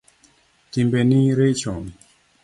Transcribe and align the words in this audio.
Timbeni 0.71 1.35
richo 1.39 1.77